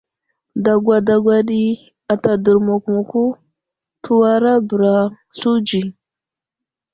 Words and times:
Dagwa 0.63 0.97
dagwa 1.07 1.37
ɗi 1.47 1.61
ata 2.13 2.31
dərmuk 2.43 2.83
muku 2.93 3.23
təwara 4.03 4.51
bəra 4.67 4.93
slunzi. 5.37 5.81